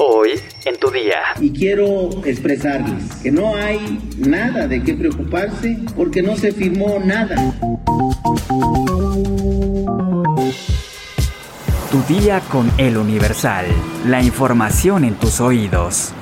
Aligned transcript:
Hoy 0.00 0.30
en 0.64 0.76
tu 0.78 0.92
día. 0.92 1.16
Y 1.40 1.50
quiero 1.50 2.08
expresarles 2.24 3.02
que 3.20 3.32
no 3.32 3.56
hay 3.56 3.98
nada 4.16 4.68
de 4.68 4.80
qué 4.84 4.94
preocuparse 4.94 5.76
porque 5.96 6.22
no 6.22 6.36
se 6.36 6.52
firmó 6.52 7.00
nada. 7.04 7.34
Tu 11.90 12.14
día 12.14 12.40
con 12.52 12.70
el 12.78 12.96
Universal. 12.96 13.66
La 14.06 14.22
información 14.22 15.04
en 15.04 15.16
tus 15.16 15.40
oídos. 15.40 16.12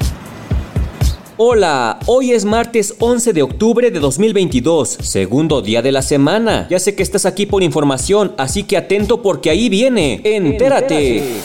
Hola, 1.36 1.98
hoy 2.06 2.32
es 2.32 2.46
martes 2.46 2.94
11 2.98 3.34
de 3.34 3.42
octubre 3.42 3.90
de 3.90 4.00
2022, 4.00 4.88
segundo 4.88 5.60
día 5.60 5.82
de 5.82 5.92
la 5.92 6.00
semana. 6.00 6.66
Ya 6.70 6.78
sé 6.78 6.94
que 6.94 7.02
estás 7.02 7.26
aquí 7.26 7.44
por 7.44 7.62
información, 7.62 8.32
así 8.38 8.62
que 8.62 8.78
atento 8.78 9.20
porque 9.20 9.50
ahí 9.50 9.68
viene. 9.68 10.22
Entérate. 10.24 11.42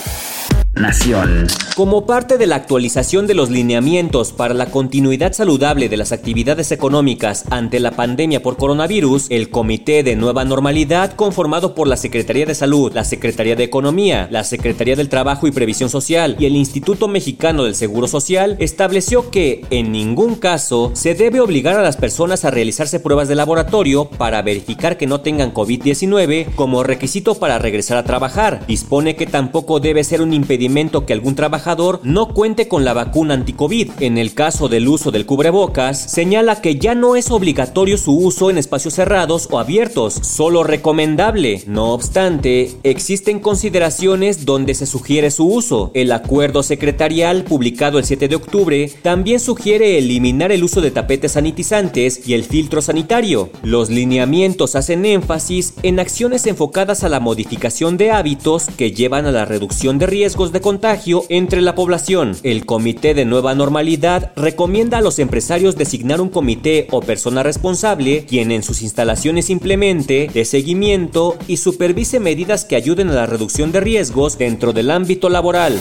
Nación. 0.74 1.48
Como 1.76 2.06
parte 2.06 2.38
de 2.38 2.48
la 2.48 2.56
actualización 2.56 3.28
de 3.28 3.34
los 3.34 3.50
lineamientos 3.50 4.32
para 4.32 4.54
la 4.54 4.68
continuidad 4.68 5.34
saludable 5.34 5.90
de 5.90 5.98
las 5.98 6.14
actividades 6.14 6.72
económicas 6.72 7.44
ante 7.50 7.82
la 7.82 7.92
pandemia 7.92 8.42
por 8.42 8.56
coronavirus, 8.56 9.28
el 9.30 9.50
Comité 9.50 10.02
de 10.04 10.16
Nueva 10.16 10.46
Normalidad, 10.46 11.14
conformado 11.14 11.76
por 11.76 11.90
la 11.90 11.98
Secretaría 11.98 12.46
de 12.46 12.56
Salud, 12.56 12.94
la 12.94 13.04
Secretaría 13.04 13.58
de 13.58 13.66
Economía, 13.66 14.30
la 14.32 14.46
Secretaría 14.46 14.96
del 14.96 15.10
Trabajo 15.10 15.46
y 15.46 15.52
Previsión 15.52 15.90
Social 15.90 16.38
y 16.40 16.46
el 16.46 16.56
Instituto 16.56 17.10
Mexicano 17.10 17.66
del 17.66 17.76
Seguro 17.76 18.08
Social, 18.08 18.56
estableció 18.60 19.30
que, 19.30 19.66
en 19.72 19.92
ningún 19.92 20.36
caso, 20.36 20.92
se 20.94 21.16
debe 21.16 21.42
obligar 21.42 21.78
a 21.78 21.84
las 21.84 21.98
personas 21.98 22.46
a 22.46 22.52
realizarse 22.52 23.02
pruebas 23.02 23.28
de 23.28 23.36
laboratorio 23.36 24.06
para 24.06 24.42
verificar 24.42 24.98
que 24.98 25.08
no 25.08 25.20
tengan 25.20 25.54
COVID-19 25.54 26.56
como 26.56 26.84
requisito 26.84 27.36
para 27.36 27.60
regresar 27.60 27.98
a 27.98 28.06
trabajar. 28.06 28.66
Dispone 28.68 29.18
que 29.18 29.26
tampoco 29.26 29.82
debe 29.82 30.04
ser 30.06 30.22
un 30.22 30.34
impedimento 30.34 30.61
que 30.62 31.14
algún 31.14 31.34
trabajador 31.34 32.02
no 32.04 32.28
cuente 32.36 32.68
con 32.68 32.86
la 32.86 32.94
vacuna 32.94 33.34
anticovid. 33.34 33.90
En 34.00 34.20
el 34.20 34.36
caso 34.36 34.70
del 34.70 34.88
uso 34.88 35.10
del 35.10 35.26
cubrebocas, 35.26 36.00
señala 36.00 36.62
que 36.62 36.76
ya 36.76 36.94
no 36.94 37.16
es 37.16 37.32
obligatorio 37.32 37.98
su 37.98 38.16
uso 38.16 38.52
en 38.52 38.60
espacios 38.60 38.94
cerrados 38.94 39.48
o 39.50 39.58
abiertos, 39.58 40.14
solo 40.14 40.64
recomendable. 40.64 41.64
No 41.66 41.94
obstante, 41.94 42.72
existen 42.84 43.40
consideraciones 43.40 44.46
donde 44.46 44.76
se 44.76 44.86
sugiere 44.86 45.32
su 45.32 45.48
uso. 45.48 45.90
El 45.96 46.12
acuerdo 46.12 46.62
secretarial 46.62 47.44
publicado 47.44 47.98
el 47.98 48.06
7 48.06 48.28
de 48.28 48.36
octubre 48.36 48.92
también 49.02 49.40
sugiere 49.40 49.98
eliminar 49.98 50.52
el 50.52 50.64
uso 50.64 50.80
de 50.82 50.92
tapetes 50.92 51.32
sanitizantes 51.32 52.28
y 52.28 52.36
el 52.36 52.44
filtro 52.44 52.84
sanitario. 52.84 53.50
Los 53.64 53.90
lineamientos 53.90 54.76
hacen 54.76 55.06
énfasis 55.06 55.74
en 55.82 56.00
acciones 56.00 56.46
enfocadas 56.46 57.04
a 57.04 57.10
la 57.10 57.20
modificación 57.20 57.98
de 57.98 58.12
hábitos 58.12 58.68
que 58.78 58.92
llevan 58.92 59.26
a 59.26 59.32
la 59.32 59.46
reducción 59.46 59.98
de 59.98 60.06
riesgos 60.06 60.51
de 60.52 60.62
contagio 60.62 61.24
entre 61.30 61.62
la 61.62 61.76
población. 61.76 62.36
El 62.44 62.66
Comité 62.66 63.14
de 63.14 63.26
Nueva 63.26 63.56
Normalidad 63.56 64.32
recomienda 64.36 64.98
a 64.98 65.02
los 65.02 65.20
empresarios 65.20 65.76
designar 65.76 66.22
un 66.22 66.30
comité 66.30 66.88
o 66.92 67.02
persona 67.02 67.44
responsable 67.44 68.26
quien 68.26 68.52
en 68.52 68.64
sus 68.64 68.82
instalaciones 68.82 69.50
implemente, 69.50 70.30
de 70.34 70.46
seguimiento 70.46 71.38
y 71.48 71.58
supervise 71.58 72.20
medidas 72.20 72.66
que 72.66 72.76
ayuden 72.76 73.10
a 73.10 73.14
la 73.14 73.26
reducción 73.26 73.72
de 73.72 73.80
riesgos 73.80 74.38
dentro 74.38 74.74
del 74.74 74.92
ámbito 74.92 75.30
laboral. 75.30 75.80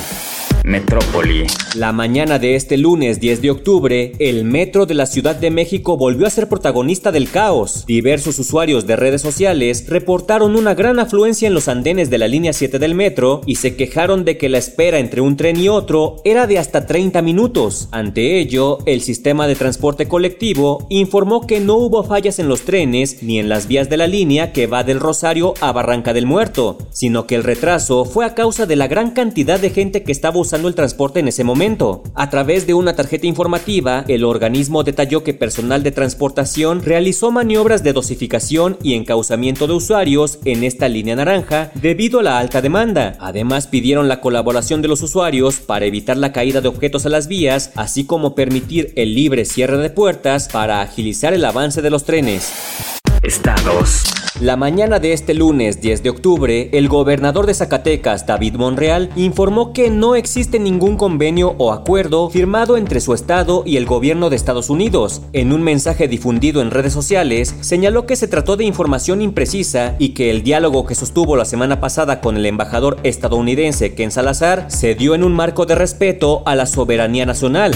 Metrópoli. 0.64 1.46
La 1.74 1.92
mañana 1.92 2.38
de 2.38 2.54
este 2.54 2.76
lunes 2.76 3.20
10 3.20 3.42
de 3.42 3.50
octubre, 3.50 4.12
el 4.18 4.44
metro 4.44 4.86
de 4.86 4.94
la 4.94 5.06
Ciudad 5.06 5.36
de 5.36 5.50
México 5.50 5.96
volvió 5.96 6.26
a 6.26 6.30
ser 6.30 6.48
protagonista 6.48 7.12
del 7.12 7.30
caos. 7.30 7.84
Diversos 7.86 8.38
usuarios 8.38 8.86
de 8.86 8.96
redes 8.96 9.22
sociales 9.22 9.86
reportaron 9.88 10.56
una 10.56 10.74
gran 10.74 10.98
afluencia 10.98 11.48
en 11.48 11.54
los 11.54 11.68
andenes 11.68 12.10
de 12.10 12.18
la 12.18 12.28
línea 12.28 12.52
7 12.52 12.78
del 12.78 12.94
metro 12.94 13.40
y 13.46 13.56
se 13.56 13.76
quejaron 13.76 14.24
de 14.24 14.36
que 14.36 14.48
la 14.48 14.58
espera 14.58 14.98
entre 14.98 15.20
un 15.20 15.36
tren 15.36 15.58
y 15.58 15.68
otro 15.68 16.16
era 16.24 16.46
de 16.46 16.58
hasta 16.58 16.86
30 16.86 17.22
minutos. 17.22 17.88
Ante 17.90 18.38
ello, 18.38 18.78
el 18.84 19.00
sistema 19.00 19.46
de 19.46 19.56
transporte 19.56 20.08
colectivo 20.08 20.86
informó 20.90 21.46
que 21.46 21.60
no 21.60 21.76
hubo 21.76 22.04
fallas 22.04 22.38
en 22.38 22.48
los 22.48 22.62
trenes 22.62 23.22
ni 23.22 23.38
en 23.38 23.48
las 23.48 23.66
vías 23.66 23.88
de 23.88 23.96
la 23.96 24.06
línea 24.06 24.52
que 24.52 24.66
va 24.66 24.84
del 24.84 25.00
Rosario 25.00 25.54
a 25.60 25.72
Barranca 25.72 26.12
del 26.12 26.26
Muerto, 26.26 26.78
sino 26.90 27.26
que 27.26 27.36
el 27.36 27.44
retraso 27.44 28.04
fue 28.04 28.26
a 28.26 28.34
causa 28.34 28.66
de 28.66 28.76
la 28.76 28.88
gran 28.88 29.12
cantidad 29.12 29.58
de 29.58 29.70
gente 29.70 30.02
que 30.02 30.12
estaba 30.12 30.38
usando 30.38 30.49
el 30.56 30.74
transporte 30.74 31.20
en 31.20 31.28
ese 31.28 31.44
momento. 31.44 32.02
A 32.14 32.30
través 32.30 32.66
de 32.66 32.74
una 32.74 32.94
tarjeta 32.94 33.26
informativa, 33.26 34.04
el 34.08 34.24
organismo 34.24 34.82
detalló 34.82 35.22
que 35.22 35.34
personal 35.34 35.82
de 35.82 35.92
transportación 35.92 36.82
realizó 36.82 37.30
maniobras 37.30 37.82
de 37.82 37.92
dosificación 37.92 38.76
y 38.82 38.94
encauzamiento 38.94 39.66
de 39.66 39.74
usuarios 39.74 40.38
en 40.44 40.64
esta 40.64 40.88
línea 40.88 41.16
naranja 41.16 41.70
debido 41.74 42.20
a 42.20 42.22
la 42.22 42.38
alta 42.38 42.60
demanda. 42.60 43.16
Además, 43.20 43.66
pidieron 43.66 44.08
la 44.08 44.20
colaboración 44.20 44.82
de 44.82 44.88
los 44.88 45.02
usuarios 45.02 45.56
para 45.56 45.86
evitar 45.86 46.16
la 46.16 46.32
caída 46.32 46.60
de 46.60 46.68
objetos 46.68 47.06
a 47.06 47.08
las 47.08 47.28
vías, 47.28 47.72
así 47.76 48.04
como 48.04 48.34
permitir 48.34 48.92
el 48.96 49.14
libre 49.14 49.44
cierre 49.44 49.78
de 49.78 49.90
puertas 49.90 50.48
para 50.48 50.82
agilizar 50.82 51.34
el 51.34 51.44
avance 51.44 51.82
de 51.82 51.90
los 51.90 52.04
trenes. 52.04 52.99
Estados. 53.22 54.04
La 54.40 54.56
mañana 54.56 54.98
de 54.98 55.12
este 55.12 55.34
lunes 55.34 55.82
10 55.82 56.02
de 56.02 56.08
octubre, 56.08 56.70
el 56.72 56.88
gobernador 56.88 57.46
de 57.46 57.52
Zacatecas, 57.52 58.26
David 58.26 58.54
Monreal, 58.54 59.10
informó 59.14 59.74
que 59.74 59.90
no 59.90 60.14
existe 60.14 60.58
ningún 60.58 60.96
convenio 60.96 61.54
o 61.58 61.72
acuerdo 61.72 62.30
firmado 62.30 62.78
entre 62.78 63.00
su 63.00 63.12
estado 63.12 63.62
y 63.66 63.76
el 63.76 63.84
gobierno 63.84 64.30
de 64.30 64.36
Estados 64.36 64.70
Unidos. 64.70 65.20
En 65.34 65.52
un 65.52 65.60
mensaje 65.60 66.08
difundido 66.08 66.62
en 66.62 66.70
redes 66.70 66.94
sociales, 66.94 67.54
señaló 67.60 68.06
que 68.06 68.16
se 68.16 68.28
trató 68.28 68.56
de 68.56 68.64
información 68.64 69.20
imprecisa 69.20 69.96
y 69.98 70.10
que 70.10 70.30
el 70.30 70.42
diálogo 70.42 70.86
que 70.86 70.94
sostuvo 70.94 71.36
la 71.36 71.44
semana 71.44 71.78
pasada 71.78 72.22
con 72.22 72.38
el 72.38 72.46
embajador 72.46 72.96
estadounidense 73.02 73.94
Ken 73.94 74.10
Salazar 74.10 74.64
se 74.68 74.94
dio 74.94 75.14
en 75.14 75.24
un 75.24 75.34
marco 75.34 75.66
de 75.66 75.74
respeto 75.74 76.42
a 76.46 76.54
la 76.54 76.64
soberanía 76.64 77.26
nacional. 77.26 77.74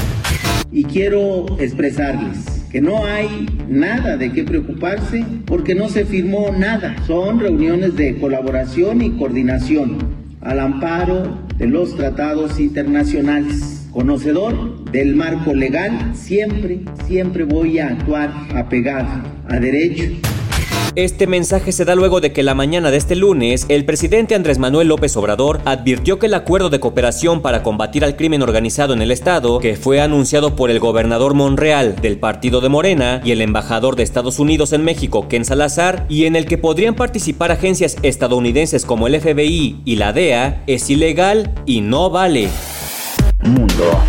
Y 0.73 0.85
quiero 0.85 1.45
expresarles 1.59 2.54
que 2.75 2.81
no 2.81 3.05
hay 3.05 3.47
nada 3.69 4.17
de 4.17 4.33
qué 4.33 4.43
preocuparse 4.43 5.25
porque 5.47 5.77
no 5.77 5.89
se 5.89 6.05
firmó 6.05 6.51
nada. 6.51 6.97
Son 7.07 7.39
reuniones 7.39 7.95
de 7.95 8.17
colaboración 8.17 9.01
y 9.01 9.11
coordinación 9.13 9.99
al 10.41 10.59
amparo 10.59 11.39
de 11.57 11.69
los 11.69 11.95
tratados 11.95 12.59
internacionales. 12.59 13.87
Conocedor 13.93 14.91
del 14.91 15.15
marco 15.15 15.55
legal, 15.55 16.17
siempre, 16.17 16.81
siempre 17.07 17.45
voy 17.45 17.79
a 17.79 17.91
actuar 17.91 18.33
apegado 18.57 19.23
a 19.49 19.61
derecho 19.61 20.11
este 20.97 21.27
mensaje 21.27 21.73
se 21.73 21.85
da 21.85 21.95
luego 21.95 22.21
de 22.21 22.33
que 22.33 22.43
la 22.43 22.55
mañana 22.55 22.91
de 22.91 22.97
este 22.97 23.17
lunes, 23.17 23.67
el 23.69 23.85
presidente 23.85 24.35
Andrés 24.35 24.59
Manuel 24.59 24.89
López 24.89 25.17
Obrador 25.17 25.61
advirtió 25.65 26.19
que 26.19 26.27
el 26.27 26.35
acuerdo 26.35 26.71
de 26.71 26.81
cooperación 26.81 27.43
para 27.43 27.63
combatir 27.63 28.05
al 28.05 28.17
crimen 28.17 28.43
organizado 28.43 28.95
en 28.95 29.03
el 29.03 29.11
estado, 29.11 29.59
que 29.59 29.77
fue 29.77 30.01
anunciado 30.01 30.55
por 30.55 30.71
el 30.71 30.79
gobernador 30.79 31.35
Monreal 31.35 31.97
del 31.97 32.19
partido 32.19 32.61
de 32.61 32.69
Morena 32.69 33.21
y 33.25 33.33
el 33.33 33.41
embajador 33.41 33.97
de 33.97 34.03
Estados 34.03 34.39
Unidos 34.39 34.73
en 34.73 34.85
México, 34.85 35.27
Ken 35.29 35.45
Salazar, 35.45 36.07
y 36.09 36.27
en 36.27 36.37
el 36.37 36.47
que 36.47 36.59
podrían 36.59 36.95
participar 36.95 37.51
agencias 37.51 37.97
estadounidenses 38.03 38.85
como 38.85 39.07
el 39.07 39.21
FBI 39.21 39.81
y 39.85 39.97
la 39.97 40.13
DEA, 40.13 40.63
es 40.67 40.89
ilegal 40.91 41.53
y 41.67 41.81
no 41.81 42.11
vale. 42.11 42.49
Mundo. 43.43 44.01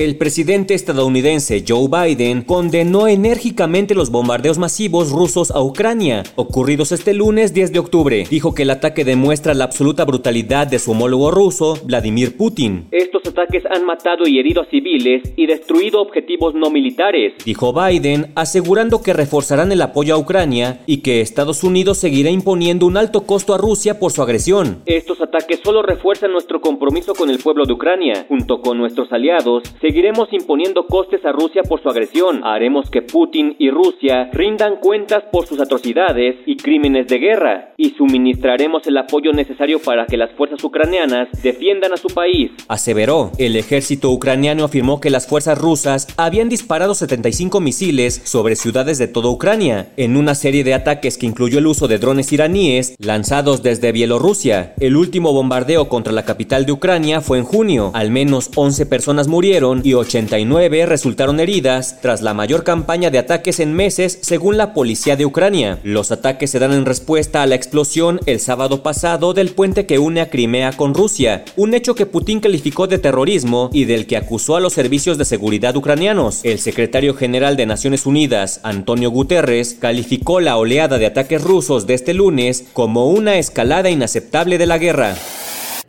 El 0.00 0.16
presidente 0.16 0.72
estadounidense 0.72 1.62
Joe 1.68 1.86
Biden 1.86 2.40
condenó 2.40 3.06
enérgicamente 3.06 3.94
los 3.94 4.10
bombardeos 4.10 4.56
masivos 4.56 5.10
rusos 5.10 5.50
a 5.50 5.62
Ucrania, 5.62 6.22
ocurridos 6.36 6.90
este 6.90 7.12
lunes 7.12 7.52
10 7.52 7.70
de 7.74 7.80
octubre. 7.80 8.24
Dijo 8.30 8.54
que 8.54 8.62
el 8.62 8.70
ataque 8.70 9.04
demuestra 9.04 9.52
la 9.52 9.64
absoluta 9.64 10.06
brutalidad 10.06 10.66
de 10.66 10.78
su 10.78 10.92
homólogo 10.92 11.30
ruso, 11.30 11.76
Vladimir 11.84 12.34
Putin. 12.38 12.86
Estos 12.92 13.26
ataques 13.26 13.62
han 13.66 13.84
matado 13.84 14.26
y 14.26 14.38
herido 14.38 14.62
a 14.62 14.70
civiles 14.70 15.34
y 15.36 15.44
destruido 15.44 16.00
objetivos 16.00 16.54
no 16.54 16.70
militares, 16.70 17.34
dijo 17.44 17.74
Biden, 17.74 18.32
asegurando 18.36 19.02
que 19.02 19.12
reforzarán 19.12 19.70
el 19.70 19.82
apoyo 19.82 20.14
a 20.14 20.18
Ucrania 20.18 20.80
y 20.86 21.02
que 21.02 21.20
Estados 21.20 21.62
Unidos 21.62 21.98
seguirá 21.98 22.30
imponiendo 22.30 22.86
un 22.86 22.96
alto 22.96 23.26
costo 23.26 23.52
a 23.52 23.58
Rusia 23.58 23.98
por 23.98 24.12
su 24.12 24.22
agresión. 24.22 24.80
Estos 24.86 25.20
ataques 25.30 25.60
solo 25.62 25.82
refuerzan 25.82 26.32
nuestro 26.32 26.60
compromiso 26.60 27.14
con 27.14 27.30
el 27.30 27.38
pueblo 27.38 27.64
de 27.64 27.72
Ucrania, 27.72 28.26
junto 28.28 28.60
con 28.60 28.78
nuestros 28.78 29.12
aliados, 29.12 29.62
Seguiremos 29.80 30.28
imponiendo 30.32 30.86
costes 30.86 31.24
a 31.24 31.32
Rusia 31.32 31.62
por 31.62 31.82
su 31.82 31.88
agresión. 31.88 32.42
Haremos 32.44 32.90
que 32.90 33.02
Putin 33.02 33.56
y 33.58 33.70
Rusia 33.70 34.30
rindan 34.32 34.76
cuentas 34.76 35.24
por 35.30 35.46
sus 35.46 35.60
atrocidades 35.60 36.36
y 36.46 36.56
crímenes 36.56 37.06
de 37.06 37.18
guerra. 37.18 37.72
Y 37.76 37.90
suministraremos 37.90 38.86
el 38.86 38.98
apoyo 38.98 39.32
necesario 39.32 39.78
para 39.80 40.06
que 40.06 40.16
las 40.16 40.32
fuerzas 40.32 40.62
ucranianas 40.64 41.28
defiendan 41.42 41.92
a 41.92 41.96
su 41.96 42.08
país. 42.08 42.50
Aseveró. 42.68 43.30
El 43.38 43.56
ejército 43.56 44.10
ucraniano 44.10 44.64
afirmó 44.64 45.00
que 45.00 45.10
las 45.10 45.26
fuerzas 45.26 45.58
rusas 45.58 46.08
habían 46.16 46.48
disparado 46.48 46.94
75 46.94 47.60
misiles 47.60 48.20
sobre 48.24 48.56
ciudades 48.56 48.98
de 48.98 49.08
toda 49.08 49.30
Ucrania, 49.30 49.92
en 49.96 50.16
una 50.16 50.34
serie 50.34 50.64
de 50.64 50.74
ataques 50.74 51.16
que 51.16 51.26
incluyó 51.26 51.58
el 51.58 51.66
uso 51.66 51.88
de 51.88 51.98
drones 51.98 52.32
iraníes 52.32 52.96
lanzados 52.98 53.62
desde 53.62 53.92
Bielorrusia. 53.92 54.74
El 54.80 54.96
último 54.96 55.19
bombardeo 55.28 55.90
contra 55.90 56.12
la 56.12 56.24
capital 56.24 56.64
de 56.64 56.72
Ucrania 56.72 57.20
fue 57.20 57.36
en 57.36 57.44
junio. 57.44 57.90
Al 57.92 58.10
menos 58.10 58.50
11 58.54 58.86
personas 58.86 59.28
murieron 59.28 59.82
y 59.84 59.92
89 59.92 60.86
resultaron 60.86 61.38
heridas 61.38 62.00
tras 62.00 62.22
la 62.22 62.32
mayor 62.32 62.64
campaña 62.64 63.10
de 63.10 63.18
ataques 63.18 63.60
en 63.60 63.74
meses 63.74 64.18
según 64.22 64.56
la 64.56 64.72
policía 64.72 65.16
de 65.16 65.26
Ucrania. 65.26 65.78
Los 65.84 66.10
ataques 66.10 66.50
se 66.50 66.58
dan 66.58 66.72
en 66.72 66.86
respuesta 66.86 67.42
a 67.42 67.46
la 67.46 67.54
explosión 67.54 68.20
el 68.24 68.40
sábado 68.40 68.82
pasado 68.82 69.34
del 69.34 69.50
puente 69.50 69.84
que 69.84 69.98
une 69.98 70.22
a 70.22 70.30
Crimea 70.30 70.72
con 70.72 70.94
Rusia, 70.94 71.44
un 71.56 71.74
hecho 71.74 71.94
que 71.94 72.06
Putin 72.06 72.40
calificó 72.40 72.86
de 72.86 72.98
terrorismo 72.98 73.68
y 73.72 73.84
del 73.84 74.06
que 74.06 74.16
acusó 74.16 74.56
a 74.56 74.60
los 74.60 74.72
servicios 74.72 75.18
de 75.18 75.26
seguridad 75.26 75.76
ucranianos. 75.76 76.40
El 76.44 76.58
secretario 76.58 77.14
general 77.14 77.56
de 77.56 77.66
Naciones 77.66 78.06
Unidas, 78.06 78.60
Antonio 78.62 79.10
Guterres, 79.10 79.76
calificó 79.78 80.40
la 80.40 80.56
oleada 80.56 80.98
de 80.98 81.06
ataques 81.06 81.42
rusos 81.42 81.86
de 81.86 81.94
este 81.94 82.14
lunes 82.14 82.64
como 82.72 83.08
una 83.08 83.38
escalada 83.38 83.90
inaceptable 83.90 84.58
de 84.58 84.66
la 84.66 84.78
guerra. 84.78 85.09
Yeah. 85.10 85.39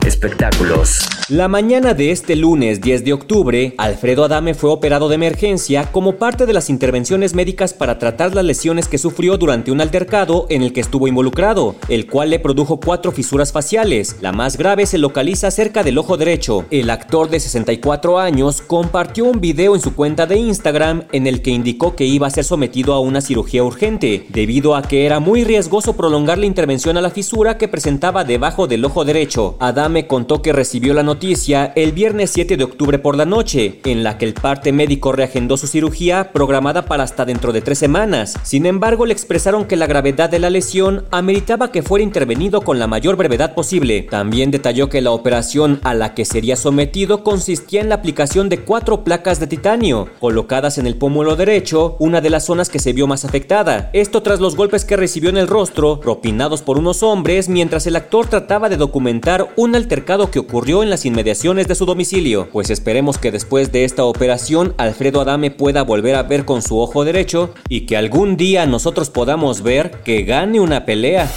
Espectáculos. 0.06 1.08
La 1.30 1.48
mañana 1.48 1.94
de 1.94 2.12
este 2.12 2.36
lunes 2.36 2.82
10 2.82 3.06
de 3.06 3.14
octubre, 3.14 3.74
Alfredo 3.78 4.26
Adame 4.26 4.54
fue 4.54 4.70
operado 4.70 5.08
de 5.08 5.16
emergencia 5.16 5.90
como 5.92 6.18
parte 6.18 6.46
de 6.46 6.54
las 6.54 6.70
intervenciones 6.70 7.36
médicas 7.36 7.74
para 7.74 8.00
tratar 8.00 8.36
las 8.36 8.44
lesiones 8.44 8.88
que 8.88 8.98
sufrió 8.98 9.38
durante 9.38 9.72
un 9.72 9.80
altercado 9.80 10.48
en 10.50 10.62
el 10.62 10.74
que 10.74 10.82
estuvo 10.82 11.08
involucrado, 11.08 11.76
el 11.88 12.08
cual 12.08 12.32
le 12.32 12.40
produjo 12.40 12.80
cuatro 12.80 13.12
fisuras 13.12 13.52
faciales. 13.52 14.18
La 14.22 14.32
más 14.32 14.58
grave 14.58 14.86
se 14.86 14.98
localiza 14.98 15.52
cerca 15.52 15.84
del 15.84 16.00
ojo 16.00 16.18
derecho. 16.18 16.66
El 16.72 16.90
actor 16.90 17.30
de 17.30 17.40
64 17.40 18.20
años 18.20 18.62
compartió 18.62 19.26
un 19.26 19.40
video 19.40 19.76
en 19.76 19.82
su 19.82 19.96
cuenta 19.96 20.26
de 20.26 20.38
Instagram 20.38 21.04
en 21.12 21.28
el 21.28 21.42
que 21.42 21.52
indicó 21.52 21.96
que 21.96 22.06
iba 22.06 22.28
a 22.28 22.32
ser 22.32 22.44
sometido 22.44 22.94
a 22.94 23.00
una 23.00 23.22
cirugía 23.22 23.64
urgente, 23.64 24.26
debido 24.30 24.76
a 24.76 24.82
que 24.82 25.06
era 25.06 25.20
muy 25.20 25.44
riesgoso 25.44 25.96
prolongar 25.96 26.40
la 26.40 26.48
intervención 26.48 26.98
a 26.98 27.02
la 27.02 27.12
fisura 27.12 27.58
que 27.58 27.68
presentaba 27.68 28.24
debajo 28.24 28.68
del 28.68 28.84
ojo 28.84 29.06
derecho. 29.06 29.56
Adame 29.60 29.91
contó 30.08 30.42
que 30.42 30.54
recibió 30.54 30.94
la 30.94 31.04
noticia 31.04 31.74
el 31.76 31.92
viernes 31.92 32.32
7 32.32 32.58
de 32.58 32.64
octubre 32.64 33.00
por 33.00 33.16
la 33.16 33.26
noche, 33.26 33.80
en 33.84 34.04
la 34.04 34.18
que 34.18 34.26
el 34.26 34.34
parte 34.34 34.72
médico 34.72 35.12
reagendó 35.12 35.58
su 35.58 35.68
cirugía 35.68 36.32
programada 36.32 36.86
para 36.86 37.04
hasta 37.04 37.26
dentro 37.26 37.52
de 37.54 37.62
tres 37.62 37.78
semanas. 37.78 38.36
Sin 38.44 38.66
embargo, 38.66 39.06
le 39.06 39.14
expresaron 39.14 39.66
que 39.66 39.76
la 39.76 39.88
gravedad 39.88 40.30
de 40.30 40.40
la 40.40 40.50
lesión 40.50 41.06
ameritaba 41.12 41.72
que 41.72 41.84
fuera 41.84 42.04
intervenido 42.04 42.62
con 42.62 42.80
la 42.80 42.88
mayor 42.88 43.16
brevedad 43.16 43.54
posible. 43.54 44.08
También 44.10 44.52
detalló 44.52 44.90
que 44.90 45.02
la 45.02 45.12
operación 45.12 45.80
a 45.84 45.94
la 45.94 46.14
que 46.14 46.26
sería 46.26 46.56
sometido 46.56 47.24
consistía 47.24 47.82
en 47.82 47.90
la 47.90 47.96
aplicación 47.96 48.50
de 48.50 48.60
cuatro 48.60 49.04
placas 49.04 49.40
de 49.40 49.48
titanio, 49.48 50.08
colocadas 50.20 50.78
en 50.78 50.88
el 50.88 50.96
pómulo 50.96 51.36
derecho, 51.36 51.96
una 52.00 52.22
de 52.22 52.30
las 52.30 52.46
zonas 52.46 52.70
que 52.70 52.80
se 52.80 52.94
vio 52.94 53.08
más 53.08 53.26
afectada. 53.26 53.90
Esto 53.94 54.22
tras 54.24 54.40
los 54.40 54.56
golpes 54.56 54.86
que 54.86 54.98
recibió 54.98 55.30
en 55.30 55.38
el 55.38 55.48
rostro, 55.48 56.00
propinados 56.00 56.62
por 56.62 56.78
unos 56.78 57.04
hombres, 57.04 57.50
mientras 57.50 57.88
el 57.88 57.96
actor 57.96 58.28
trataba 58.28 58.70
de 58.70 58.78
documentar 58.78 59.50
un 59.56 59.76
altercado 59.82 60.32
que 60.32 60.40
ocurrió 60.40 60.84
en 60.84 60.90
las 60.90 61.06
inmediaciones 61.06 61.68
de 61.68 61.76
su 61.76 61.86
domicilio, 61.86 62.48
pues 62.52 62.70
esperemos 62.70 63.18
que 63.18 63.32
después 63.32 63.72
de 63.72 63.84
esta 63.84 64.06
operación 64.06 64.74
Alfredo 64.78 65.22
Adame 65.22 65.52
pueda 65.52 65.84
volver 65.84 66.16
a 66.16 66.24
ver 66.24 66.46
con 66.46 66.62
su 66.62 66.80
ojo 66.80 67.04
derecho 67.04 67.54
y 67.68 67.82
que 67.82 67.98
algún 67.98 68.38
día 68.38 68.66
nosotros 68.66 69.10
podamos 69.10 69.62
ver 69.62 69.92
que 70.04 70.24
gane 70.24 70.60
una 70.60 70.86
pelea. 70.86 71.30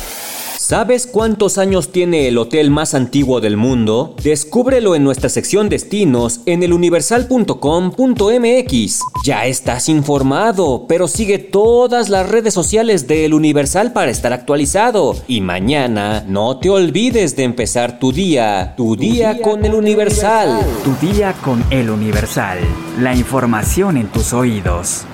¿Sabes 0.66 1.06
cuántos 1.06 1.58
años 1.58 1.92
tiene 1.92 2.26
el 2.26 2.38
hotel 2.38 2.70
más 2.70 2.94
antiguo 2.94 3.42
del 3.42 3.58
mundo? 3.58 4.16
Descúbrelo 4.22 4.94
en 4.94 5.04
nuestra 5.04 5.28
sección 5.28 5.68
destinos 5.68 6.40
en 6.46 6.62
eluniversal.com.mx. 6.62 9.00
Ya 9.26 9.44
estás 9.44 9.90
informado, 9.90 10.86
pero 10.88 11.06
sigue 11.06 11.38
todas 11.38 12.08
las 12.08 12.26
redes 12.26 12.54
sociales 12.54 13.06
de 13.06 13.26
El 13.26 13.34
Universal 13.34 13.92
para 13.92 14.10
estar 14.10 14.32
actualizado. 14.32 15.14
Y 15.28 15.42
mañana 15.42 16.24
no 16.26 16.56
te 16.56 16.70
olvides 16.70 17.36
de 17.36 17.42
empezar 17.42 17.98
tu 17.98 18.10
día, 18.10 18.72
tu, 18.74 18.96
día, 18.96 19.42
con 19.42 19.66
El 19.66 19.74
Universal. 19.74 20.60
Tu 20.82 20.94
día 21.06 21.34
con 21.44 21.62
El 21.68 21.90
Universal. 21.90 22.56
La 22.98 23.14
información 23.14 23.98
en 23.98 24.06
tus 24.06 24.32
oídos. 24.32 25.04